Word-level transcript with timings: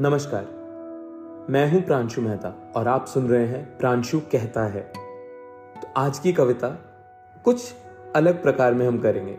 नमस्कार। 0.00 0.44
मैं 1.50 1.72
हूँ 1.72 1.80
प्रांशु 1.82 2.20
मेहता 2.22 2.72
और 2.76 2.88
आप 2.88 3.06
सुन 3.06 3.28
रहे 3.28 3.46
हैं 3.46 3.78
प्रांशु 3.78 4.20
कहता 4.20 4.62
है। 4.64 4.80
तो 5.80 5.88
आज 5.96 6.18
की 6.18 6.32
कविता 6.32 6.68
कुछ 7.44 7.74
अलग 8.16 8.42
प्रकार 8.42 8.74
में 8.74 8.86
हम 8.86 8.98
करेंगे। 8.98 9.36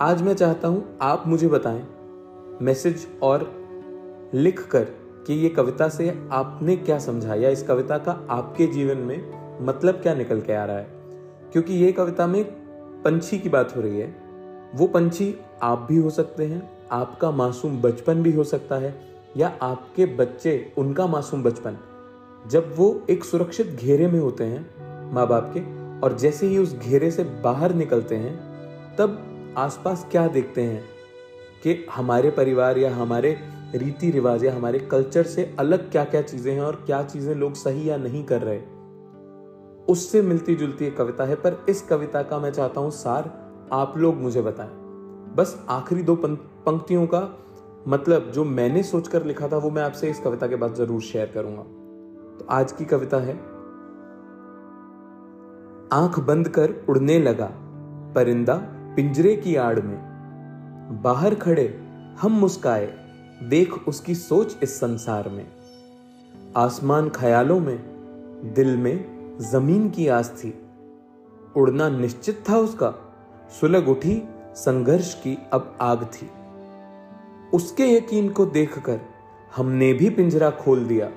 आज 0.00 0.22
मैं 0.22 0.34
चाहता 0.34 0.68
हूँ 0.68 0.98
आप 1.02 1.24
मुझे 1.26 1.48
बताएँ, 1.48 1.80
मैसेज 2.62 3.06
और 3.22 3.46
लिख 4.34 4.60
कर 4.70 4.84
कि 5.26 5.34
ये 5.34 5.48
कविता 5.48 5.88
से 5.88 6.28
आपने 6.32 6.76
क्या 6.76 6.98
समझा 6.98 7.34
या 7.34 7.50
इस 7.50 7.62
कविता 7.62 7.98
का 7.98 8.26
आपके 8.30 8.66
जीवन 8.66 8.98
में 8.98 9.16
मतलब 9.66 9.94
क्या 9.94 10.14
निकल 10.14 10.40
के 10.40 10.52
आ 10.52 10.64
रहा 10.64 10.76
है? 10.76 10.88
क्योंकि 11.52 11.74
ये 11.74 11.92
कविता 11.92 12.26
में 12.26 12.44
पंछी 13.02 13.38
की 13.38 13.48
बात 13.48 13.76
हो 13.76 13.80
रही 13.80 14.00
है। 14.00 14.14
वो 14.74 14.86
पंछी 14.86 15.34
आप 15.62 15.86
भी 15.88 15.96
हो 15.96 16.10
सकते 16.10 16.46
हैं, 16.46 16.70
आपका 16.92 17.30
मासूम 17.30 17.82
बचपन 17.82 18.22
भी 18.22 18.32
हो 18.32 18.44
सकता 18.44 18.76
है 18.76 19.13
या 19.36 19.52
आपके 19.62 20.06
बच्चे, 20.06 20.72
उनका 20.78 21.06
मासूम 21.06 21.42
बचपन, 21.42 21.76
जब 22.46 22.74
वो 22.76 23.02
एक 23.10 23.24
सुरक्षित 23.24 23.66
घेरे 23.66 24.06
में 24.06 24.18
होते 24.20 24.44
हैं 24.44 25.12
माँ 25.12 25.26
बाप 25.28 25.52
के, 25.56 25.60
और 26.00 26.16
जैसे 26.18 26.46
ही 26.46 26.58
उस 26.58 26.74
घेरे 26.78 27.10
से 27.10 27.24
बाहर 27.24 27.74
निकलते 27.74 28.16
हैं, 28.16 28.36
तब 28.96 29.54
आसपास 29.58 30.06
क्या 30.10 30.28
देखते 30.28 30.62
हैं 30.62 30.84
कि 31.62 31.86
हमारे 31.94 32.30
परिवार 32.30 32.78
या 32.78 32.94
हमारे 32.94 33.36
रीति 33.74 34.10
रिवाज 34.10 34.44
या 34.44 34.54
हमारे 34.54 34.78
कल्चर 34.78 35.22
से 35.22 35.54
अलग 35.58 35.90
क्या 35.90 36.04
क्या 36.04 36.22
चीज़ें 36.22 36.52
हैं 36.52 36.60
और 36.60 36.82
क्या 36.86 37.02
चीज़ें 37.02 37.34
लोग 37.34 37.54
सही 37.54 37.90
या 37.90 37.96
नहीं 37.96 38.24
कर 38.24 38.42
रहे? 38.42 38.58
उससे 39.88 40.22
मिलती 40.22 40.54
जुलती 40.54 40.84
एक 40.84 40.96
कविता 40.96 41.24
है, 41.24 41.34
पर 41.34 41.64
इस 41.68 41.82
कविता 41.82 42.22
का 42.22 42.38
मैं 42.38 42.52
चाहता 42.52 42.80
हूँ 42.80 42.90
सार 42.90 43.30
आप 43.72 43.94
लोग 43.98 44.16
मुझे 44.16 44.42
बताएँ। 44.42 44.70
बस 45.36 45.66
आखिरी 45.68 46.02
दो 46.02 46.14
पंक्तियों 46.16 47.06
का 47.06 47.20
मतलब 47.88 48.30
जो 48.30 48.44
मैंने 48.44 48.82
सोचकर 48.82 49.24
लिखा 49.24 49.48
था 49.48 49.56
वो 49.56 49.70
मैं 49.70 49.82
आपसे 49.82 50.10
इस 50.10 50.20
कविता 50.20 50.46
के 50.46 50.56
बाद 50.56 50.74
ज़रूर 50.74 51.00
शेयर 51.00 51.30
करूँगा। 51.34 51.62
तो 52.38 52.46
आज 52.50 52.72
की 52.72 52.84
कविता 52.84 53.16
है, 53.16 53.34
आँख 55.92 56.18
बंद 56.18 56.48
कर 56.48 56.74
उड़ने 56.88 57.18
लगा, 57.18 57.50
परिंदा 58.14 58.54
पिंजरे 58.96 59.36
की 59.36 59.56
आड़ 59.56 59.80
में। 59.80 61.00
बाहर 61.02 61.34
खड़े, 61.34 61.66
हम 62.20 62.32
मुस्काए, 62.32 62.86
देख 63.42 63.88
उसकी 63.88 64.14
सोच 64.14 64.56
इस 64.62 64.80
संसार 64.80 65.28
में। 65.28 65.46
आसमान 66.56 67.08
ख्यालों 67.08 67.60
में, 67.60 67.78
दिल 68.54 68.76
में 68.76 69.38
ज़मीन 69.40 69.90
की 69.90 70.08
आस 70.08 70.30
थी। 70.30 70.54
उड़ना 71.56 71.88
निश्चित 71.88 72.44
था 72.50 72.56
उसका, 72.56 72.94
सुलग 73.60 73.88
उठी 73.88 74.22
संघर्ष 74.56 75.14
की 75.14 75.38
अब 75.52 75.76
आग 75.80 76.04
थी। 76.04 76.30
उसके 77.54 77.96
यकीन 77.96 78.28
को 78.28 78.46
देखकर 78.46 79.00
हमने 79.56 79.92
भी 79.92 80.10
पिंजरा 80.10 80.50
खोल 80.50 80.84
दिया। 80.84 81.10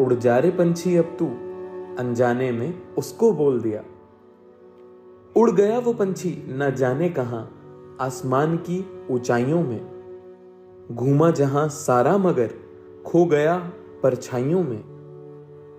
उड़ 0.00 0.14
जा 0.14 0.38
रे 0.38 0.50
पंछी 0.50 0.96
अब 0.96 1.16
तू, 1.18 1.26
अनजाने 1.98 2.52
में 2.52 2.94
उसको 2.98 3.32
बोल 3.32 3.60
दिया। 3.60 3.82
उड़ 5.36 5.50
गया 5.50 5.78
वो 5.78 5.92
पंछी, 5.92 6.44
न 6.48 6.74
जाने 6.74 7.08
कहा, 7.08 7.48
आसमान 8.00 8.56
की 8.56 9.06
ऊंचाइयों 9.10 9.62
में। 9.62 9.94
घूमा 10.92 11.30
जहाँ 11.30 11.68
सारा 11.68 12.18
मगर, 12.18 12.50
खो 13.06 13.24
गया 13.24 13.58
परछाइयों 14.02 14.62
में। 14.62 14.84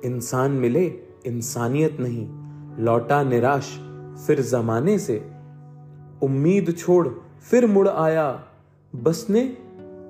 इंसान 0.05 0.51
मिले, 0.51 0.85
इंसानियत 1.25 1.97
नहीं, 1.99 2.27
लौटा 2.83 3.23
निराश, 3.23 3.79
फिर 4.27 4.41
जमाने 4.41 4.99
से। 4.99 5.31
उम्मीद 6.23 6.75
छोड़, 6.77 7.07
फिर 7.49 7.67
मुड़ 7.67 7.89
आया, 7.89 8.43
बसने 8.95 9.57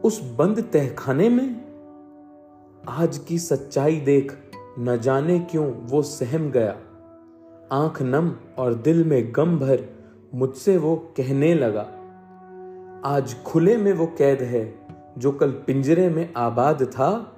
उस 0.06 0.36
बंद 0.36 0.70
तहखाने 0.74 1.30
में? 1.30 1.66
आज 2.90 3.18
की 3.18 3.40
सच्चाई 3.40 4.00
देख 4.00 4.38
न 4.80 4.98
जाने 4.98 5.40
क्यों 5.40 5.72
वो 5.72 6.02
सहम 6.02 6.52
गया। 6.52 6.76
आँख 7.72 8.02
नम 8.02 8.36
और 8.58 8.74
दिल 8.74 9.04
में 9.04 9.34
गम 9.36 9.60
भर 9.60 9.84
मुझसे 10.36 10.78
वो 10.78 10.96
कहने 10.96 11.54
लगा। 11.54 11.88
आज 13.06 13.44
खुले 13.44 13.78
में 13.78 13.94
वो 13.94 14.06
कैद 14.06 14.42
है, 14.42 14.80
जो 15.18 15.32
कल 15.32 15.52
पिंजरे 15.52 16.10
में 16.10 16.34
आबाद 16.38 16.84
था, 16.84 17.38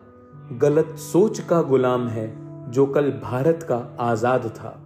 गलत 0.51 0.95
सोच 0.97 1.39
का 1.39 1.61
गुलाम 1.61 2.07
है, 2.07 2.27
जो 2.72 2.85
कल 2.85 3.11
भारत 3.11 3.63
का 3.63 3.97
आज़ाद 4.00 4.47
था। 4.47 4.81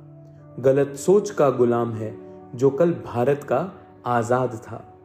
गलत 0.60 0.96
सोच 0.96 1.30
का 1.30 1.50
गुलाम 1.50 1.94
है, 1.94 2.18
जो 2.56 2.70
कल 2.70 2.92
भारत 2.92 3.44
का 3.44 3.72
आज़ाद 4.06 4.56
था। 4.56 4.98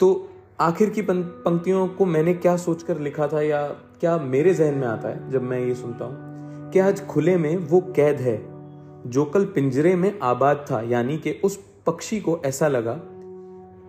तो 0.00 0.28
आखिर 0.60 0.90
की 0.90 1.02
पंक्तियों 1.02 1.88
को 1.88 2.06
मैंने 2.06 2.34
क्या 2.34 2.56
सोचकर 2.56 2.98
लिखा 2.98 3.26
था 3.26 3.42
या 3.42 3.66
क्या 4.00 4.18
मेरे 4.18 4.54
जहन 4.54 4.74
में 4.74 4.86
आता 4.88 5.08
है 5.08 5.30
जब 5.30 5.42
मैं 5.42 5.60
ये 5.60 5.74
सुनता 5.74 6.04
हूँ? 6.04 6.16
कि 6.70 6.78
आज 6.78 7.06
खुले 7.06 7.36
में 7.36 7.56
वो 7.56 7.80
कैद 7.80 8.16
है 8.16 8.42
जो 9.06 9.24
कल 9.24 9.44
पिंजरे 9.44 9.96
में 9.96 10.18
आबाद 10.22 10.66
था, 10.70 10.80
यानी 10.80 11.18
कि 11.18 11.40
उस 11.44 11.60
पक्षी 11.86 12.20
को 12.20 12.40
ऐसा 12.44 12.68
लगा 12.68 13.00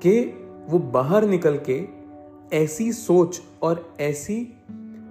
कि 0.03 0.45
वो 0.69 0.79
बाहर 0.79 1.25
निकल 1.25 1.59
के 1.69 1.85
ऐसी 2.53 2.93
सोच 2.93 3.41
और 3.61 3.93
ऐसी 3.99 4.57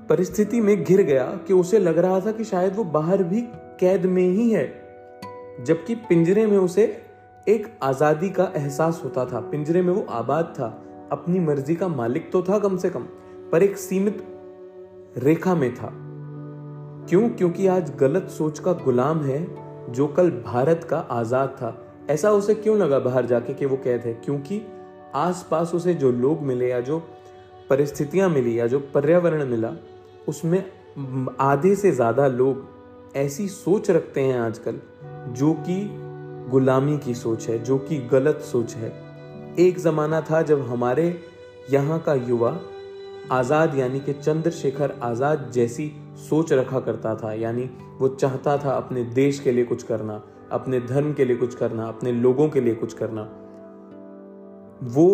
परिस्थिति 0.08 0.60
में 0.60 0.84
घिर 0.84 1.02
गया 1.02 1.24
कि 1.24 1.54
उसे 1.54 1.78
लग 1.78 1.98
रहा 1.98 2.20
था 2.20 2.32
कि 2.32 2.44
शायद 2.44 2.76
वो 2.76 2.84
बाहर 2.84 3.22
भी 3.22 3.40
कैद 3.80 4.06
में 4.06 4.28
ही 4.28 4.50
है, 4.50 4.82
जबकि 5.60 5.94
पिंजरे 5.94 6.46
में 6.46 6.58
उसे 6.58 7.02
एक 7.48 7.78
आज़ादी 7.82 8.30
का 8.30 8.52
एहसास 8.56 9.00
होता 9.04 9.24
था। 9.24 9.40
पिंजरे 9.40 9.82
में 9.82 9.92
वो 9.92 10.06
आबाद 10.10 10.44
था। 10.44 10.84
अपनी 11.12 11.38
मर्ज़ी 11.40 11.74
का 11.74 11.88
मालिक 11.88 12.30
तो 12.32 12.42
था 12.42 12.58
कम 12.58 12.76
से 12.76 12.90
कम, 12.90 13.02
पर 13.52 13.62
एक 13.62 13.76
सीमित 13.76 14.24
रेखा 15.18 15.54
में 15.54 15.74
था। 15.74 15.90
क्यों? 17.08 17.28
क्योंकि 17.28 17.66
आज 17.66 17.92
गलत 17.96 18.28
सोच 18.28 18.58
का 18.58 18.72
गुलाम 18.72 19.22
है 19.22 19.46
जो 19.92 20.06
कल 20.06 20.30
भारत 20.30 20.86
का 20.90 20.98
आज़ाद 20.98 21.48
था। 21.48 21.76
ऐसा 22.10 22.30
उसे 22.30 22.54
क्यों 22.54 22.78
लगा 22.78 22.98
बाहर 22.98 23.26
जाके 23.26 23.54
कि 23.54 23.66
वो 23.66 23.76
कैद 23.76 24.00
है? 24.00 24.14
क्योंकि 24.14 24.62
आसपास 25.14 25.74
उसे 25.74 25.94
जो 25.94 26.12
लोग 26.12 26.42
मिले 26.42 26.68
या 26.68 26.80
जो 26.80 26.98
परिस्थितियाँ 27.70 28.28
मिली 28.28 28.58
या 28.60 28.66
जो 28.66 28.78
पर्यावरण 28.94 29.44
मिला, 29.44 29.72
उसमें 30.28 30.64
आधे 31.40 31.74
से 31.74 31.90
ज़्यादा 31.90 32.26
लोग 32.26 32.66
ऐसी 33.16 33.48
सोच 33.48 33.90
रखते 33.90 34.20
हैं 34.20 34.40
आजकल, 34.40 34.80
जो 35.28 35.52
कि 35.52 35.88
गुलामी 36.50 36.98
की 36.98 37.14
सोच 37.14 37.48
है, 37.48 37.58
जो 37.58 37.78
कि 37.78 37.98
गलत 37.98 38.40
सोच 38.40 38.74
है। 38.74 39.07
एक 39.58 39.78
ज़माना 39.78 40.20
था 40.20 40.40
जब 40.42 40.60
हमारे 40.62 41.04
यहाँ 41.70 41.98
का 42.00 42.12
युवा 42.14 42.50
आज़ाद 43.32 43.74
यानी 43.78 44.00
कि 44.00 44.12
चंद्रशेखर 44.12 44.92
आज़ाद 45.02 45.50
जैसी 45.54 45.90
सोच 46.28 46.52
रखा 46.52 46.80
करता 46.80 47.14
था, 47.14 47.32
यानी 47.32 47.68
वो 47.98 48.08
चाहता 48.08 48.56
था 48.58 48.72
अपने 48.72 49.02
देश 49.04 49.40
के 49.40 49.52
लिए 49.52 49.64
कुछ 49.64 49.82
करना, 49.82 50.22
अपने 50.52 50.80
धर्म 50.80 51.12
के 51.12 51.24
लिए 51.24 51.36
कुछ 51.36 51.54
करना, 51.54 51.86
अपने 51.86 52.12
लोगों 52.12 52.48
के 52.48 52.60
लिए 52.60 52.74
कुछ 52.74 52.94
करना। 52.94 53.22
वो 54.94 55.08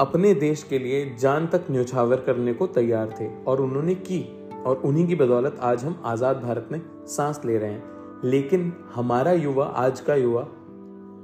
अपने 0.00 0.34
देश 0.36 0.62
के 0.62 0.78
लिए 0.78 1.14
जान 1.20 1.46
तक 1.46 1.66
न्यौछावर 1.70 2.20
करने 2.20 2.54
को 2.54 2.66
तैयार 2.66 3.14
थे 3.20 3.28
और 3.44 3.60
उन्होंने 3.60 3.94
की 3.94 4.24
और 4.66 4.76
उन्हीं 4.76 5.06
की 5.06 5.14
बदौलत 5.14 5.58
आज 5.62 5.84
हम 5.84 6.02
आज़ाद 6.04 6.36
भारत 6.36 6.68
में 6.72 6.80
सांस 7.06 7.40
ले 7.44 7.58
रहे 7.58 7.72
हैं। 7.72 8.20
लेकिन 8.24 8.72
हमारा 8.94 9.32
युवा, 9.32 9.64
आज 9.66 10.00
का 10.00 10.14
युवा 10.14 10.46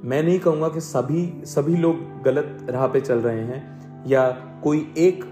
मैं 0.04 0.22
नहीं 0.22 0.38
कहूँगा 0.40 0.68
कि 0.68 0.80
सभी 0.80 1.42
सभी 1.44 1.76
लोग 1.76 2.22
गलत 2.22 2.66
राह 2.70 2.86
पे 2.86 3.00
चल 3.00 3.18
रहे 3.18 3.40
हैं 3.40 4.04
या 4.06 4.28
कोई 4.62 4.78
एक 4.98 5.24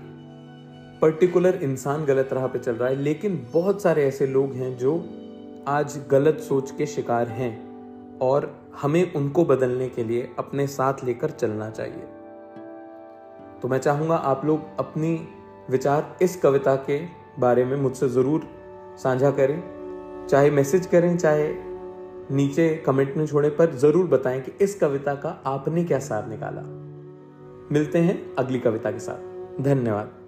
पर्टिकुलर 1.02 1.54
इंसान 1.54 2.04
गलत 2.04 2.32
राह 2.32 2.46
पे 2.46 2.58
चल 2.58 2.74
रहा 2.74 2.88
है, 2.88 2.96
लेकिन 2.96 3.46
बहुत 3.52 3.82
सारे 3.82 4.04
ऐसे 4.04 4.26
लोग 4.26 4.52
हैं 4.52 4.76
जो 4.78 4.94
आज 5.68 5.98
गलत 6.10 6.38
सोच 6.38 6.70
के 6.70 6.86
शिकार 6.86 7.28
हैं 7.28 8.18
और 8.18 8.50
हमें 8.82 9.12
उनको 9.12 9.44
बदलने 9.44 9.88
के 9.88 10.04
लिए 10.04 10.28
अपने 10.38 10.66
साथ 10.66 11.04
लेकर 11.04 11.30
चलना 11.30 11.70
चाहिए। 11.70 12.04
तो 13.62 13.68
मैं 13.68 13.78
चाहूँगा 13.78 14.16
आप 14.16 14.44
लोग 14.44 14.78
अपनी 14.78 15.14
विचार 15.70 16.16
इस 16.22 16.36
कविता 16.36 16.74
के 16.76 17.00
बारे 17.38 17.64
में 17.64 17.76
मुझसे 17.76 18.08
ज़रूर 18.08 18.48
साझा 18.98 19.30
करें, 19.30 19.62
चाहे 20.30 20.50
मैसेज 20.50 20.86
करें, 20.86 21.16
चाहे 21.18 21.69
नीचे 22.30 22.76
कमेंट 22.86 23.16
में 23.16 23.26
छोड़े, 23.26 23.50
पर 23.50 23.74
ज़रूर 23.74 24.06
बताएँ 24.06 24.40
कि 24.40 24.52
इस 24.64 24.74
कविता 24.74 25.14
का 25.14 25.42
आपने 25.46 25.84
क्या 25.84 25.98
सार 25.98 26.28
निकाला। 26.28 26.62
मिलते 27.72 27.98
हैं 27.98 28.34
अगली 28.34 28.58
कविता 28.58 28.90
के 28.90 28.98
साथ। 28.98 29.62
धन्यवाद। 29.62 30.19